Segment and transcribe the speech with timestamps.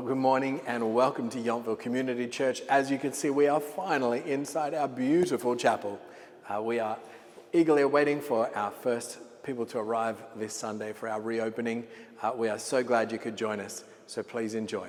[0.00, 2.62] Well, good morning and welcome to Yountville Community Church.
[2.70, 6.00] As you can see, we are finally inside our beautiful chapel.
[6.48, 6.96] Uh, we are
[7.52, 11.86] eagerly awaiting for our first people to arrive this Sunday for our reopening.
[12.22, 14.88] Uh, we are so glad you could join us, so please enjoy.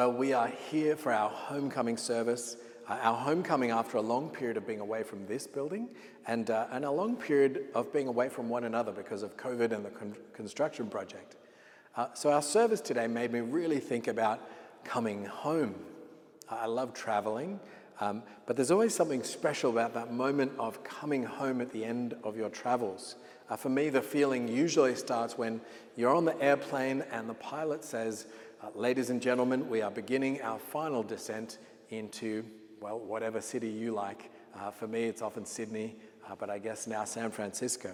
[0.00, 2.56] Well, we are here for our homecoming service,
[2.88, 5.90] uh, our homecoming after a long period of being away from this building
[6.26, 9.72] and, uh, and a long period of being away from one another because of COVID
[9.72, 11.36] and the con- construction project.
[11.98, 14.40] Uh, so, our service today made me really think about
[14.84, 15.74] coming home.
[16.48, 17.60] I love traveling,
[18.00, 22.16] um, but there's always something special about that moment of coming home at the end
[22.24, 23.16] of your travels.
[23.50, 25.60] Uh, for me, the feeling usually starts when
[25.94, 28.26] you're on the airplane and the pilot says,
[28.62, 31.58] uh, ladies and gentlemen, we are beginning our final descent
[31.88, 32.44] into,
[32.80, 34.30] well, whatever city you like.
[34.54, 35.96] Uh, for me, it's often Sydney,
[36.28, 37.92] uh, but I guess now San Francisco.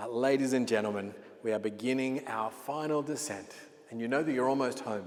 [0.00, 3.54] Uh, ladies and gentlemen, we are beginning our final descent.
[3.90, 5.06] And you know that you're almost home.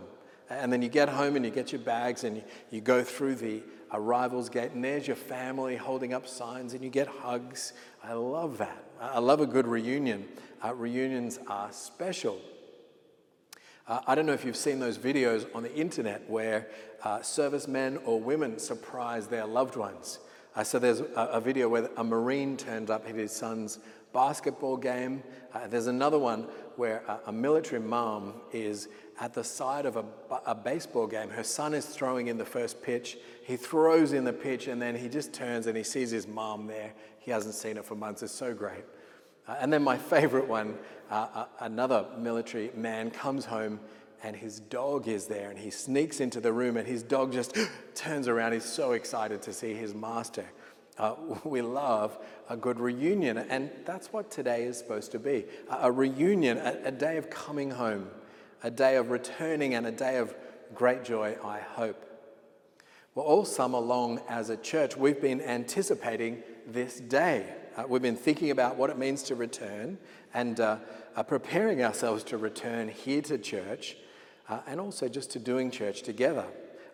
[0.49, 3.35] And then you get home and you get your bags and you, you go through
[3.35, 7.73] the arrivals gate, and there's your family holding up signs and you get hugs.
[8.03, 8.83] I love that.
[9.01, 10.27] I love a good reunion.
[10.63, 12.39] Uh, reunions are special.
[13.87, 16.67] Uh, I don't know if you've seen those videos on the internet where
[17.03, 20.19] uh, servicemen or women surprise their loved ones.
[20.55, 23.79] Uh, so there's a, a, video where a Marine turns up at his son's
[24.13, 25.23] basketball game.
[25.53, 26.43] Uh, there's another one
[26.75, 30.05] where a, a, military mom is at the side of a,
[30.45, 31.29] a baseball game.
[31.29, 33.17] Her son is throwing in the first pitch.
[33.45, 36.67] He throws in the pitch and then he just turns and he sees his mom
[36.67, 36.93] there.
[37.19, 38.21] He hasn't seen her for months.
[38.21, 38.83] It's so great.
[39.47, 40.77] Uh, and then my favorite one
[41.11, 43.79] uh, uh, another military man comes home
[44.23, 47.57] and his dog is there and he sneaks into the room and his dog just
[47.95, 48.53] turns around.
[48.53, 50.45] He's so excited to see his master.
[50.97, 52.17] Uh, we love
[52.49, 56.77] a good reunion, and that's what today is supposed to be a, a reunion, a,
[56.85, 58.07] a day of coming home,
[58.63, 60.33] a day of returning, and a day of
[60.73, 62.05] great joy, I hope.
[63.15, 67.55] Well, all summer long as a church, we've been anticipating this day.
[67.77, 69.97] Uh, we've been thinking about what it means to return
[70.33, 70.75] and uh,
[71.15, 73.95] uh, preparing ourselves to return here to church
[74.49, 76.45] uh, and also just to doing church together.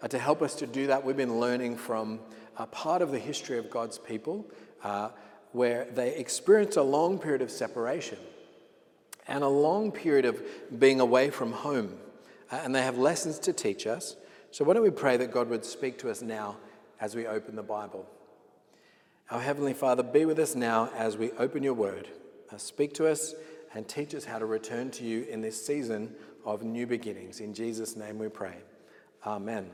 [0.03, 2.19] Uh, to help us to do that, we've been learning from
[2.57, 4.45] a part of the history of God's people
[4.83, 5.09] uh,
[5.51, 8.19] where they experienced a long period of separation
[9.27, 10.39] and a long period of
[10.77, 11.97] being away from home.
[12.51, 14.15] and they have lessons to teach us.
[14.51, 16.57] So, why don't we pray that God would speak to us now
[17.01, 18.07] as we open the Bible?
[19.29, 22.07] Our Heavenly Father, be with us now as we open your word.
[22.49, 23.35] Uh, speak to us
[23.73, 26.15] and teach us how to return to you in this season
[26.45, 27.41] of new beginnings.
[27.41, 28.55] In Jesus' name we pray.
[29.25, 29.69] Amen.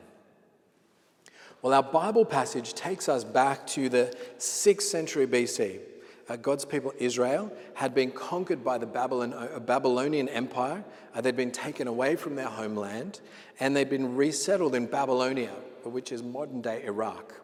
[1.61, 5.81] Well, our Bible passage takes us back to the 6th century BC.
[6.27, 10.83] Uh, God's people, Israel, had been conquered by the Babylon, uh, Babylonian Empire.
[11.13, 13.21] Uh, they'd been taken away from their homeland
[13.59, 15.51] and they'd been resettled in Babylonia,
[15.83, 17.42] which is modern day Iraq.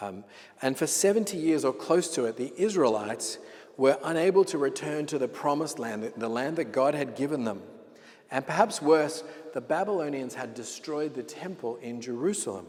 [0.00, 0.24] Um,
[0.62, 3.38] and for 70 years or close to it, the Israelites
[3.76, 7.62] were unable to return to the promised land, the land that God had given them.
[8.30, 12.66] And perhaps worse, the Babylonians had destroyed the temple in Jerusalem.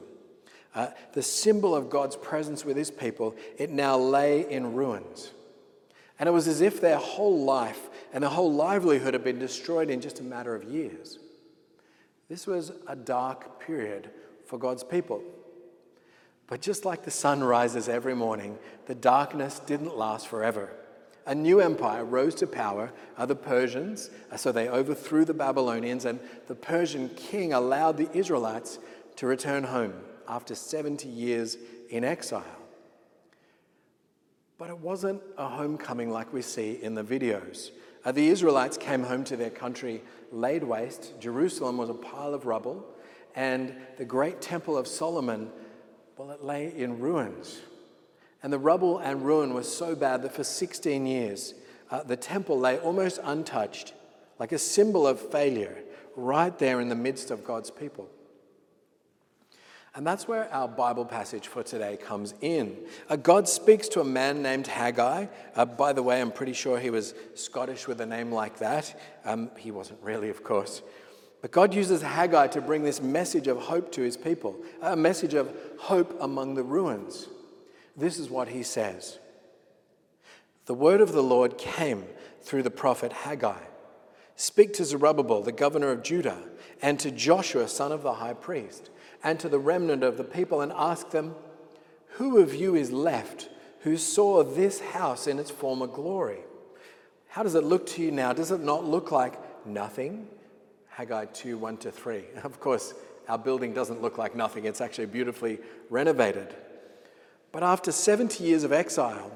[0.73, 5.31] Uh, the symbol of God's presence with his people, it now lay in ruins.
[6.19, 9.89] And it was as if their whole life and their whole livelihood had been destroyed
[9.89, 11.17] in just a matter of years.
[12.29, 14.11] This was a dark period
[14.45, 15.23] for God's people.
[16.49, 20.71] But just like the sun rises every morning, the darkness didn't last forever.
[21.27, 26.05] A new empire rose to power, uh, the Persians, uh, so they overthrew the Babylonians,
[26.05, 28.79] and the Persian king allowed the Israelites
[29.17, 29.93] to return home
[30.27, 31.55] after 70 years
[31.91, 32.43] in exile.
[34.57, 37.69] But it wasn't a homecoming like we see in the videos.
[38.03, 41.13] Uh, the Israelites came home to their country laid waste.
[41.19, 42.87] Jerusalem was a pile of rubble,
[43.35, 45.51] and the great temple of Solomon
[46.19, 47.61] well, it lay in ruins.
[48.43, 51.53] And the rubble and ruin was so bad that for 16 years,
[51.89, 53.93] uh, the temple lay almost untouched,
[54.37, 55.77] like a symbol of failure,
[56.17, 58.09] right there in the midst of God's people.
[59.95, 62.75] And that's where our Bible passage for today comes in.
[63.07, 65.27] Uh, God speaks to a man named Haggai.
[65.55, 68.93] Uh, by the way, I'm pretty sure he was Scottish with a name like that.
[69.23, 70.81] Um, he wasn't really, of course.
[71.41, 75.33] But God uses Haggai to bring this message of hope to his people, a message
[75.33, 77.27] of hope among the ruins.
[77.95, 79.19] This is what he says
[80.65, 82.05] The word of the Lord came
[82.41, 83.61] through the prophet Haggai.
[84.35, 86.37] Speak to Zerubbabel, the governor of Judah,
[86.81, 88.89] and to Joshua, son of the high priest,
[89.21, 91.35] and to the remnant of the people, and ask them,
[92.11, 93.49] Who of you is left
[93.81, 96.39] who saw this house in its former glory?
[97.29, 98.33] How does it look to you now?
[98.33, 100.27] Does it not look like nothing?
[100.99, 102.23] Haggai 2 1 to 3.
[102.43, 102.93] Of course,
[103.29, 105.59] our building doesn't look like nothing, it's actually beautifully
[105.89, 106.53] renovated.
[107.53, 109.31] But after 70 years of exile,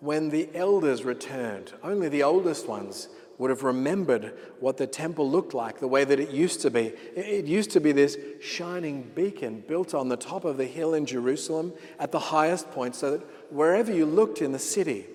[0.00, 3.08] when the elders returned, only the oldest ones
[3.38, 6.92] would have remembered what the temple looked like, the way that it used to be.
[7.16, 11.06] It used to be this shining beacon built on the top of the hill in
[11.06, 15.06] Jerusalem at the highest point, so that wherever you looked in the city,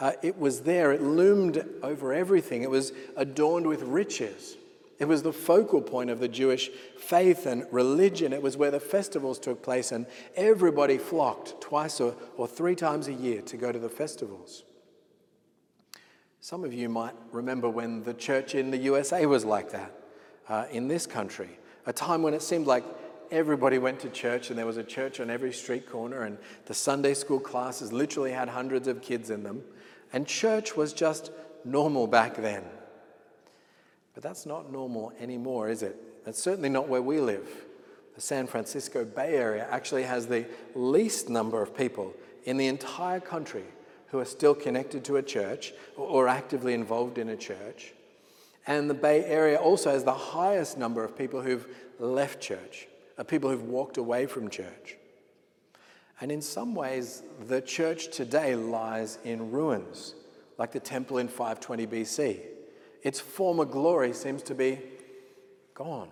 [0.00, 0.90] uh, it was there.
[0.92, 2.62] It loomed over everything.
[2.62, 4.56] It was adorned with riches.
[4.98, 8.32] It was the focal point of the Jewish faith and religion.
[8.32, 10.06] It was where the festivals took place, and
[10.36, 14.62] everybody flocked twice or, or three times a year to go to the festivals.
[16.40, 19.92] Some of you might remember when the church in the USA was like that,
[20.48, 21.48] uh, in this country,
[21.86, 22.84] a time when it seemed like
[23.30, 26.74] everybody went to church and there was a church on every street corner, and the
[26.74, 29.62] Sunday school classes literally had hundreds of kids in them,
[30.12, 31.32] and church was just
[31.64, 32.62] normal back then.
[34.14, 36.24] But that's not normal anymore, is it?
[36.24, 37.48] That's certainly not where we live.
[38.14, 42.14] The San Francisco Bay Area actually has the least number of people
[42.44, 43.64] in the entire country
[44.08, 47.92] who are still connected to a church or actively involved in a church.
[48.66, 51.66] And the Bay Area also has the highest number of people who've
[51.98, 52.86] left church,
[53.18, 54.96] of people who've walked away from church.
[56.20, 60.14] And in some ways, the church today lies in ruins,
[60.56, 62.40] like the temple in 520 BC.
[63.04, 64.80] Its former glory seems to be
[65.74, 66.08] gone.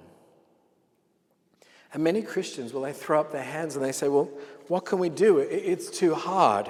[1.94, 4.30] And many Christians, well, they throw up their hands and they say, Well,
[4.68, 5.38] what can we do?
[5.38, 6.68] It's too hard.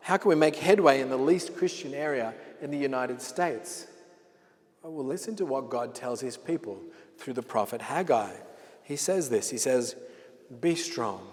[0.00, 3.86] How can we make headway in the least Christian area in the United States?
[4.82, 6.80] Oh, well, listen to what God tells his people
[7.18, 8.32] through the prophet Haggai.
[8.82, 9.94] He says this He says,
[10.60, 11.26] Be strong,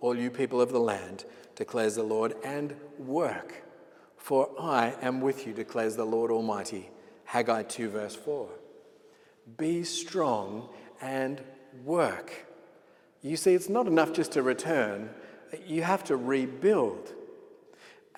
[0.00, 1.24] all you people of the land,
[1.56, 3.62] declares the Lord, and work,
[4.18, 6.90] for I am with you, declares the Lord Almighty.
[7.30, 8.48] Haggai 2, verse 4.
[9.56, 10.68] Be strong
[11.00, 11.40] and
[11.84, 12.44] work.
[13.22, 15.10] You see, it's not enough just to return,
[15.64, 17.12] you have to rebuild.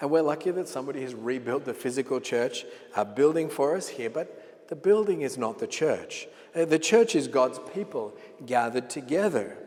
[0.01, 2.65] And we're lucky that somebody has rebuilt the physical church
[2.97, 6.27] a building for us here, but the building is not the church.
[6.57, 8.17] Uh, the church is God's people
[8.47, 9.59] gathered together.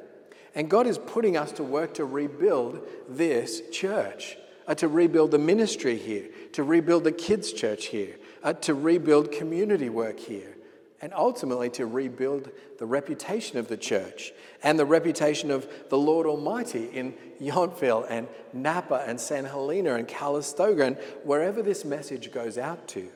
[0.56, 5.38] And God is putting us to work to rebuild this church, uh, to rebuild the
[5.38, 8.16] ministry here, to rebuild the kids' church here,
[8.46, 10.56] uh, to rebuild community work here
[11.02, 12.50] and ultimately to rebuild
[12.80, 14.32] the reputation of the church
[14.64, 20.08] and the reputation of the Lord Almighty in Yountville and Napa and San Helena and
[20.08, 23.10] Calistoga and wherever this message goes out to.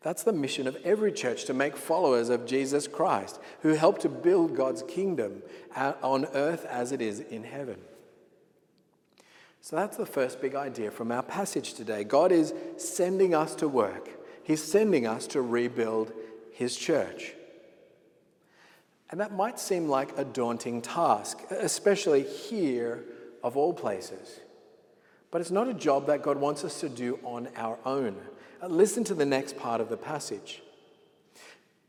[0.00, 4.08] That's the mission of every church to make followers of Jesus Christ who help to
[4.08, 5.42] build God's kingdom
[5.76, 7.78] on earth as it is in heaven.
[9.60, 12.02] So that's the first big idea from our passage today.
[12.02, 14.10] God is sending us to work,
[14.44, 16.12] He's sending us to rebuild
[16.52, 17.34] his church.
[19.10, 23.04] And that might seem like a daunting task, especially here
[23.42, 24.40] of all places.
[25.30, 28.16] But it's not a job that God wants us to do on our own.
[28.62, 30.62] Uh, listen to the next part of the passage.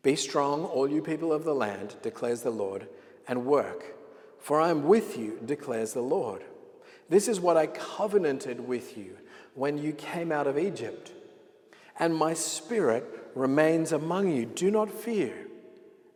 [0.01, 2.88] Be strong, all you people of the land, declares the Lord,
[3.25, 3.95] and work,
[4.38, 6.43] for I am with you, declares the Lord.
[7.07, 9.15] This is what I covenanted with you
[9.55, 11.12] when you came out of Egypt.
[12.03, 14.45] And my spirit remains among you.
[14.45, 15.33] Do not fear.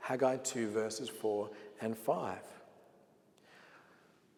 [0.01, 2.39] Haggai 2, verses 4 and 5.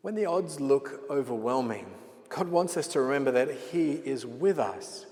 [0.04, 1.88] When the odds look overwhelming,
[2.30, 5.08] God wants us to remember that He is with us.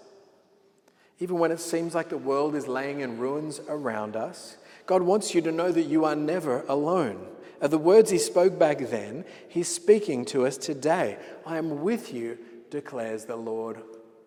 [1.17, 5.33] Even when it seems like the world is laying in ruins around us, God wants
[5.33, 7.29] you to know that you are never alone.
[7.59, 11.17] the words He spoke back then, He's speaking to us today.
[11.47, 12.37] I am with you,
[12.69, 13.81] declares the Lord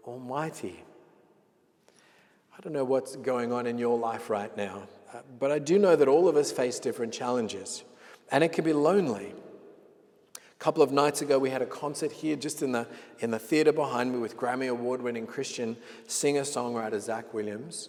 [0.05, 0.83] Almighty.
[2.61, 4.83] I don't know what's going on in your life right now,
[5.15, 7.85] uh, but I do know that all of us face different challenges,
[8.31, 9.33] and it can be lonely.
[10.37, 12.87] A couple of nights ago, we had a concert here just in the,
[13.21, 15.75] in the theatre behind me with Grammy Award winning Christian
[16.07, 17.89] singer songwriter Zach Williams.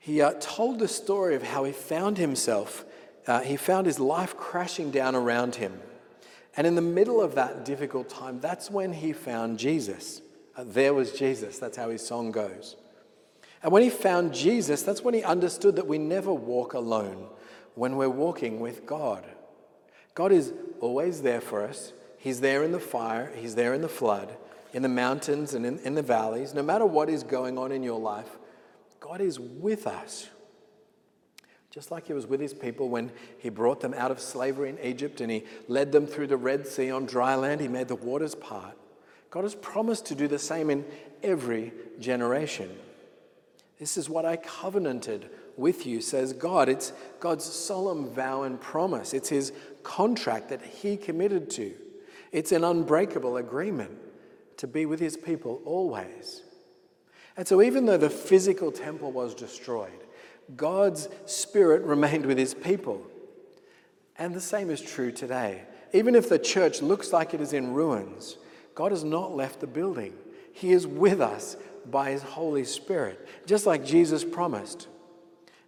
[0.00, 2.84] He uh, told the story of how he found himself,
[3.28, 5.80] uh, he found his life crashing down around him.
[6.56, 10.22] And in the middle of that difficult time, that's when he found Jesus.
[10.56, 11.60] Uh, there was Jesus.
[11.60, 12.74] That's how his song goes.
[13.64, 17.28] And when he found Jesus, that's when he understood that we never walk alone
[17.74, 19.24] when we're walking with God.
[20.14, 23.88] God is always there for us, He's there in the fire, He's there in the
[23.88, 24.36] flood,
[24.74, 26.52] in the mountains and in, in the valleys.
[26.52, 28.28] No matter what is going on in your life,
[29.00, 30.28] God is with us.
[31.70, 34.78] Just like He was with His people when He brought them out of slavery in
[34.78, 37.96] Egypt and He led them through the Red Sea on dry land, He made the
[37.96, 38.76] waters part.
[39.30, 40.84] God has promised to do the same in
[41.22, 42.70] every generation.
[43.78, 46.68] This is what I covenanted with you, says God.
[46.68, 49.14] It's God's solemn vow and promise.
[49.14, 49.52] It's his
[49.82, 51.74] contract that he committed to.
[52.32, 53.92] It's an unbreakable agreement
[54.58, 56.42] to be with his people always.
[57.36, 60.04] And so, even though the physical temple was destroyed,
[60.56, 63.04] God's spirit remained with his people.
[64.16, 65.62] And the same is true today.
[65.92, 68.36] Even if the church looks like it is in ruins,
[68.74, 70.14] God has not left the building.
[70.52, 71.56] He is with us
[71.90, 74.88] by his Holy Spirit, just like Jesus promised.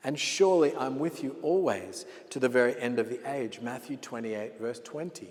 [0.05, 3.61] And surely I'm with you always to the very end of the age.
[3.61, 5.29] Matthew 28, verse 20.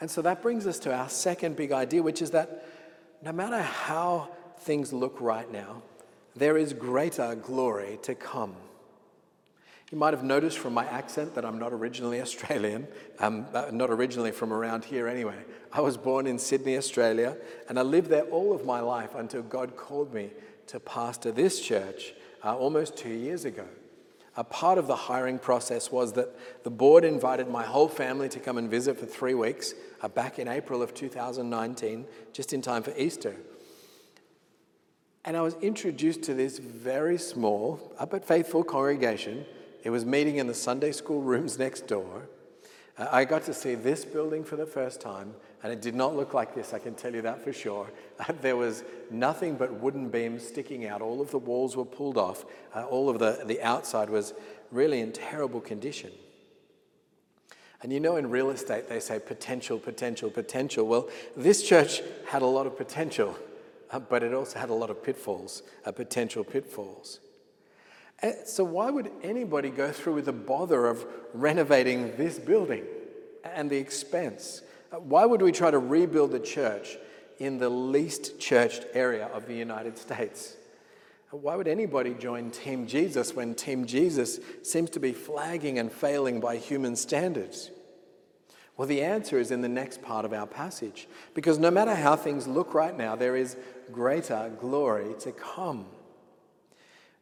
[0.00, 2.66] And so that brings us to our second big idea, which is that
[3.22, 4.30] no matter how
[4.60, 5.82] things look right now,
[6.34, 8.56] there is greater glory to come.
[9.90, 12.86] You might have noticed from my accent that I'm not originally Australian.
[13.18, 15.38] Uh, not originally from around here anyway.
[15.72, 17.36] I was born in Sydney, Australia,
[17.68, 20.30] and I lived there all of my life until God called me
[20.68, 23.66] to pastor this church uh, almost two years ago.
[24.36, 28.38] A part of the hiring process was that the board invited my whole family to
[28.38, 32.84] come and visit for three weeks uh, back in April of 2019, just in time
[32.84, 33.34] for Easter.
[35.24, 39.44] And I was introduced to this very small uh, but faithful congregation
[39.82, 42.28] it was meeting in the Sunday school rooms next door.
[42.98, 46.14] Uh, I got to see this building for the first time, and it did not
[46.14, 47.90] look like this, I can tell you that for sure.
[48.20, 51.00] Uh, there was nothing but wooden beams sticking out.
[51.00, 52.44] All of the walls were pulled off.
[52.74, 54.34] Uh, all of the, the outside was
[54.70, 56.10] really in terrible condition.
[57.82, 60.86] And you know, in real estate, they say potential, potential, potential.
[60.86, 63.34] Well, this church had a lot of potential,
[64.10, 67.20] but it also had a lot of pitfalls, uh, potential pitfalls.
[68.22, 72.84] Eh, so, why would anybody go through with the bother of renovating this building
[73.44, 74.62] and the expense?
[74.92, 76.98] Uh, why would we try to rebuild the church
[77.38, 80.56] in the least churched area of the United States?
[81.32, 85.90] Uh, why would anybody join Team Jesus when Team Jesus seems to be flagging and
[85.90, 87.70] failing by human standards?
[88.76, 92.16] Well, the answer is in the next part of our passage, because no matter how
[92.16, 93.56] things look right now, there is
[93.92, 95.86] greater glory to come.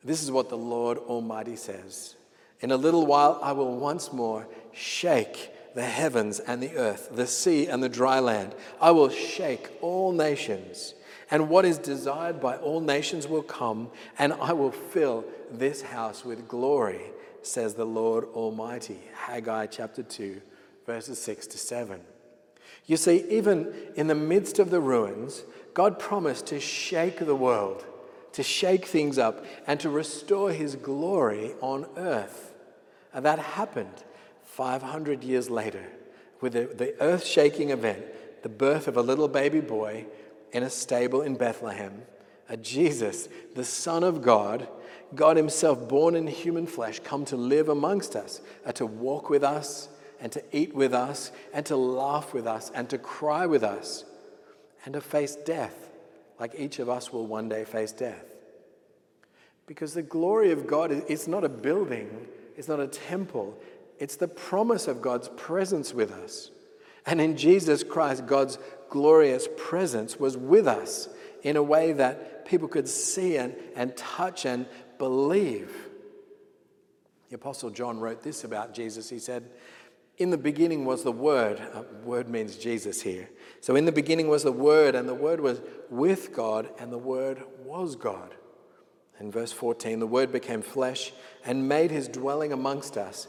[0.08, 2.16] This is what the Lord Almighty says
[2.60, 7.26] In a little while, I will once more shake the heavens and the earth, the
[7.26, 8.54] sea and the dry land.
[8.80, 10.94] I will shake all nations,
[11.30, 16.24] and what is desired by all nations will come, and I will fill this house
[16.24, 17.02] with glory,
[17.42, 19.00] says the Lord Almighty.
[19.12, 20.40] Haggai chapter 2,
[20.86, 22.00] verses 6 to 7.
[22.86, 27.84] You see, even in the midst of the ruins, God promised to shake the world
[28.32, 32.54] to shake things up and to restore his glory on earth.
[33.12, 34.04] And that happened
[34.44, 35.84] 500 years later
[36.40, 38.04] with the, the earth shaking event,
[38.42, 40.06] the birth of a little baby boy
[40.52, 42.02] in a stable in Bethlehem,
[42.48, 44.68] a Jesus, the Son of God,
[45.14, 49.42] God Himself born in human flesh, come to live amongst us, uh, to walk with
[49.42, 49.88] us,
[50.20, 54.04] and to eat with us, and to laugh with us, and to cry with us,
[54.84, 55.90] and to face death,
[56.38, 58.24] like each of us will one day face death.
[59.66, 62.26] Because the glory of God is not a building,
[62.56, 63.58] it's not a temple,
[63.98, 66.50] it's the promise of God's presence with us.
[67.04, 68.58] And in Jesus Christ, God's
[68.90, 71.08] glorious presence was with us
[71.42, 74.66] in a way that people could see and, and touch and
[74.98, 75.74] believe.
[77.28, 79.10] The Apostle John wrote this about Jesus.
[79.10, 79.50] He said,
[80.18, 81.60] In the beginning was the Word.
[81.72, 83.28] Uh, word means Jesus here.
[83.60, 85.60] So, in the beginning was the Word, and the Word was
[85.90, 88.34] with God, and the Word was God.
[89.20, 91.12] In verse 14, the Word became flesh
[91.44, 93.28] and made his dwelling amongst us.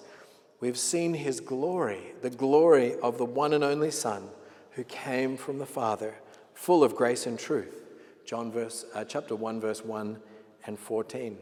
[0.60, 4.30] We've seen his glory, the glory of the one and only Son
[4.72, 6.16] who came from the Father,
[6.54, 7.84] full of grace and truth.
[8.26, 10.20] John verse, uh, chapter 1, verse 1
[10.66, 11.38] and 14.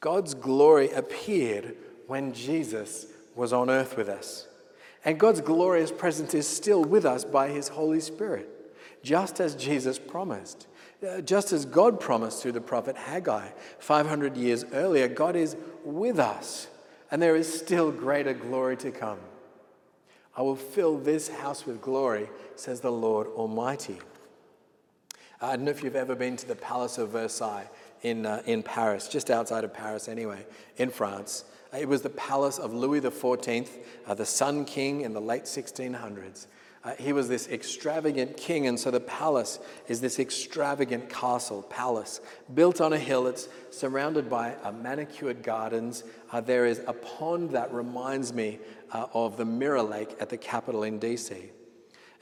[0.00, 3.06] God's glory appeared when Jesus
[3.38, 4.48] was on earth with us.
[5.04, 8.50] And God's glorious presence is still with us by his Holy Spirit,
[9.02, 10.66] just as Jesus promised.
[11.06, 16.18] Uh, just as God promised through the prophet Haggai 500 years earlier, God is with
[16.18, 16.66] us,
[17.12, 19.20] and there is still greater glory to come.
[20.36, 24.00] I will fill this house with glory, says the Lord Almighty.
[25.40, 27.70] I don't know if you've ever been to the Palace of Versailles
[28.02, 30.44] in, uh, in Paris, just outside of Paris anyway,
[30.76, 31.44] in France.
[31.76, 33.68] It was the palace of Louis XIV,
[34.06, 36.46] uh, the Sun King in the late 1600s.
[36.84, 39.58] Uh, he was this extravagant king, and so the palace
[39.88, 42.20] is this extravagant castle, palace,
[42.54, 43.26] built on a hill.
[43.26, 46.04] It's surrounded by uh, manicured gardens.
[46.32, 48.60] Uh, there is a pond that reminds me
[48.92, 51.50] uh, of the Mirror Lake at the Capitol in DC.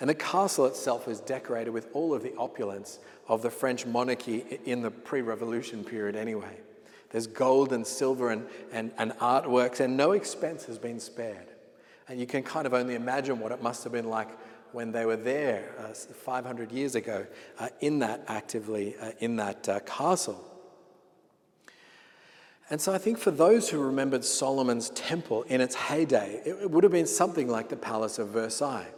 [0.01, 2.99] And the castle itself is decorated with all of the opulence
[3.29, 6.59] of the French monarchy in the pre revolution period, anyway.
[7.11, 11.49] There's gold and silver and, and, and artworks, and no expense has been spared.
[12.09, 14.29] And you can kind of only imagine what it must have been like
[14.73, 17.27] when they were there uh, 500 years ago
[17.59, 20.43] uh, in that actively, uh, in that uh, castle.
[22.69, 26.71] And so I think for those who remembered Solomon's temple in its heyday, it, it
[26.71, 28.89] would have been something like the Palace of Versailles.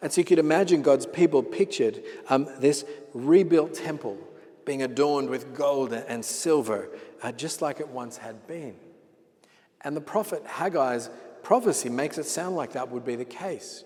[0.00, 4.18] And so you could imagine God's people pictured um, this rebuilt temple
[4.64, 6.88] being adorned with gold and silver,
[7.22, 8.76] uh, just like it once had been.
[9.82, 11.10] And the prophet Haggai's
[11.42, 13.84] prophecy makes it sound like that would be the case.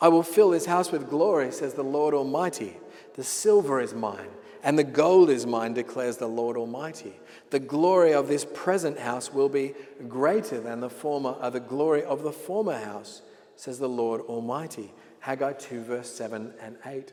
[0.00, 2.76] I will fill this house with glory, says the Lord Almighty.
[3.14, 4.28] The silver is mine,
[4.62, 7.14] and the gold is mine, declares the Lord Almighty.
[7.50, 9.74] The glory of this present house will be
[10.08, 13.22] greater than the former, or uh, the glory of the former house,
[13.56, 14.92] says the Lord Almighty.
[15.20, 17.12] Haggai 2, verse 7 and 8.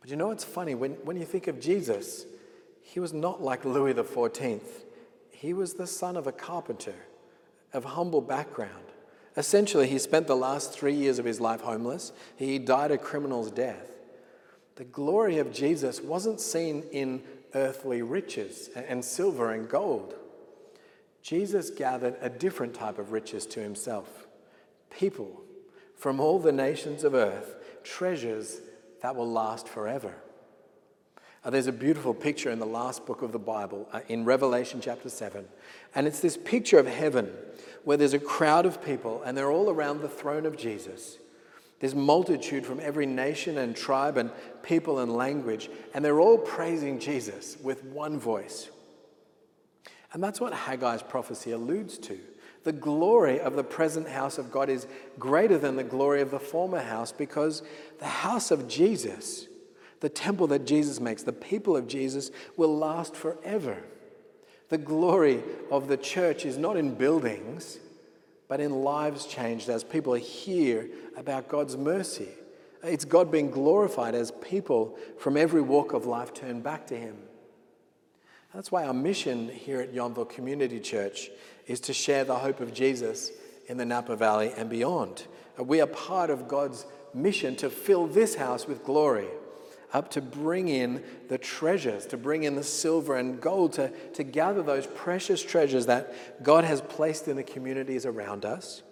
[0.00, 0.74] But you know what's funny?
[0.74, 2.26] When, when you think of Jesus,
[2.88, 4.62] he was not like Louis XIV.
[5.30, 6.94] He was the son of a carpenter
[7.74, 8.72] of humble background.
[9.36, 12.12] Essentially, he spent the last three years of his life homeless.
[12.36, 13.90] He died a criminal's death.
[14.76, 17.22] The glory of Jesus wasn't seen in
[17.54, 20.14] earthly riches and silver and gold.
[21.20, 24.26] Jesus gathered a different type of riches to himself
[24.90, 25.42] people
[25.94, 28.62] from all the nations of earth, treasures
[29.02, 30.14] that will last forever.
[31.44, 34.80] Uh, there's a beautiful picture in the last book of the Bible, uh, in Revelation
[34.80, 35.44] chapter 7.
[35.94, 37.32] And it's this picture of heaven
[37.84, 41.18] where there's a crowd of people and they're all around the throne of Jesus.
[41.80, 44.30] There's multitude from every nation and tribe and
[44.62, 48.68] people and language, and they're all praising Jesus with one voice.
[50.12, 52.18] And that's what Haggai's prophecy alludes to.
[52.64, 54.86] The glory of the present house of God is
[55.18, 57.62] greater than the glory of the former house because
[57.98, 59.46] the house of Jesus,
[60.00, 63.82] the temple that Jesus makes, the people of Jesus, will last forever.
[64.68, 67.78] The glory of the church is not in buildings,
[68.48, 72.28] but in lives changed as people hear about God's mercy.
[72.82, 77.16] It's God being glorified as people from every walk of life turn back to Him.
[78.54, 81.30] That's why our mission here at Yountville Community Church
[81.66, 83.30] is to share the hope of Jesus
[83.66, 85.26] in the Napa Valley and beyond.
[85.58, 89.28] We are part of God's mission to fill this house with glory,
[89.92, 94.22] up to bring in the treasures, to bring in the silver and gold, to, to
[94.22, 98.82] gather those precious treasures that God has placed in the communities around us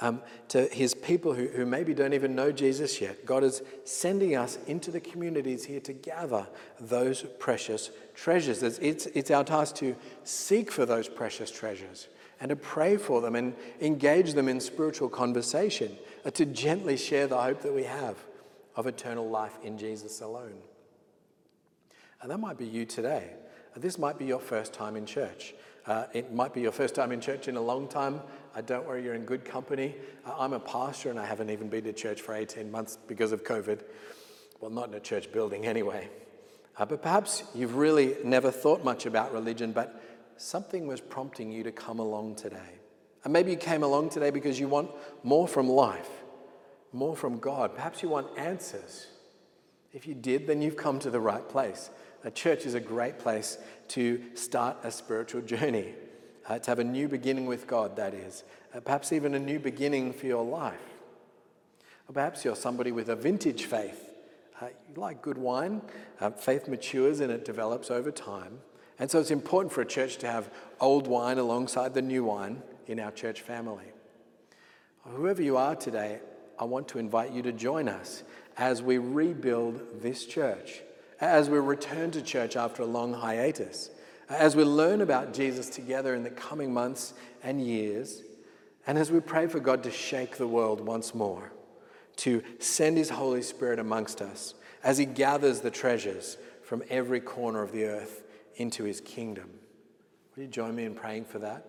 [0.00, 3.26] um, to his people who, who maybe don't even know Jesus yet.
[3.26, 6.46] God is sending us into the communities here to gather
[6.80, 8.62] those precious treasures.
[8.62, 12.08] It's, it's, it's our task to seek for those precious treasures
[12.40, 17.26] and to pray for them and engage them in spiritual conversation, uh, to gently share
[17.26, 18.16] the hope that we have
[18.80, 20.56] of eternal life in Jesus alone.
[22.22, 23.30] And that might be you today.
[23.76, 25.54] This might be your first time in church.
[25.86, 28.22] Uh, it might be your first time in church in a long time.
[28.54, 29.94] Uh, don't worry, you're in good company.
[30.24, 33.32] Uh, I'm a pastor and I haven't even been to church for 18 months because
[33.32, 33.82] of COVID.
[34.60, 36.08] Well, not in a church building anyway.
[36.78, 40.02] Uh, but perhaps you've really never thought much about religion, but
[40.38, 42.80] something was prompting you to come along today.
[43.24, 44.90] And maybe you came along today because you want
[45.22, 46.08] more from life,
[46.92, 47.74] more from God.
[47.74, 49.06] Perhaps you want answers.
[49.92, 51.90] If you did, then you've come to the right place.
[52.24, 55.94] A church is a great place to start a spiritual journey,
[56.48, 58.44] uh, to have a new beginning with God, that is.
[58.74, 60.78] Uh, perhaps even a new beginning for your life.
[62.08, 64.10] Or perhaps you're somebody with a vintage faith.
[64.60, 65.80] Uh, you like good wine,
[66.20, 68.58] uh, faith matures and it develops over time.
[68.98, 72.62] And so it's important for a church to have old wine alongside the new wine
[72.86, 73.86] in our church family.
[75.04, 76.20] Whoever you are today,
[76.60, 78.22] I want to invite you to join us
[78.56, 80.82] as we rebuild this church
[81.20, 83.90] as we return to church after a long hiatus,
[84.28, 88.22] as we learn about Jesus together in the coming months and years,
[88.86, 91.52] and as we pray for God to shake the world once more,
[92.16, 97.62] to send His Holy Spirit amongst us as He gathers the treasures from every corner
[97.62, 98.22] of the earth
[98.56, 99.50] into His kingdom.
[100.34, 101.66] Will you join me in praying for that?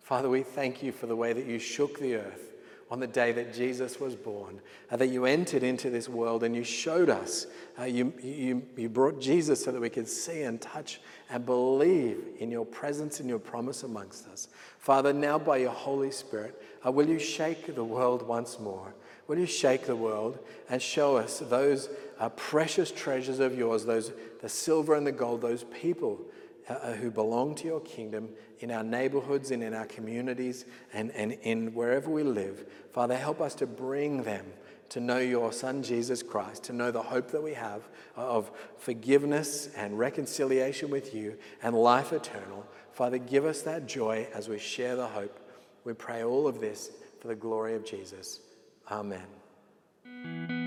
[0.00, 2.52] Father, we thank you for the way that you shook the earth
[2.90, 6.56] on the day that Jesus was born, uh, that you entered into this world and
[6.56, 7.46] you showed us.
[7.78, 12.18] Uh, you, you, you brought Jesus so that we could see and touch and believe
[12.38, 14.48] in your presence and your promise amongst us.
[14.78, 18.94] Father, now by your Holy Spirit, uh, will you shake the world once more?
[19.26, 20.38] Will you shake the world
[20.70, 25.42] and show us those uh, precious treasures of yours, those the silver and the gold,
[25.42, 26.20] those people
[26.68, 28.28] uh, who belong to your kingdom
[28.60, 32.66] in our neighborhoods and in our communities and, and in wherever we live.
[32.92, 34.44] Father, help us to bring them
[34.90, 37.82] to know your Son, Jesus Christ, to know the hope that we have
[38.16, 42.66] of forgiveness and reconciliation with you and life eternal.
[42.92, 45.38] Father, give us that joy as we share the hope.
[45.84, 48.40] We pray all of this for the glory of Jesus.
[48.90, 50.57] Amen.